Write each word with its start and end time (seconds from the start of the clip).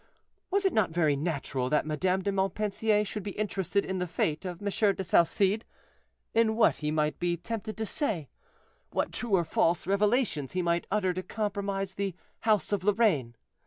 Was 0.49 0.65
it 0.65 0.73
not 0.73 0.89
very 0.89 1.15
natural 1.15 1.69
that 1.69 1.85
Madame 1.85 2.23
de 2.23 2.31
Montpensier 2.31 3.05
should 3.05 3.21
be 3.21 3.37
interested 3.37 3.85
in 3.85 3.99
the 3.99 4.07
fate 4.07 4.45
of 4.45 4.59
M. 4.59 4.65
de 4.67 5.03
Salcede, 5.03 5.61
in 6.33 6.55
what 6.55 6.77
he 6.77 6.89
might 6.89 7.19
be 7.19 7.37
tempted 7.37 7.77
to 7.77 7.85
say, 7.85 8.27
what 8.89 9.11
true 9.11 9.35
or 9.35 9.45
false 9.45 9.85
revelations 9.85 10.53
he 10.53 10.63
might 10.63 10.87
utter 10.89 11.13
to 11.13 11.21
compromise 11.21 11.93
the 11.93 12.15
house 12.39 12.71
of 12.71 12.83
Lorraine? 12.83 13.35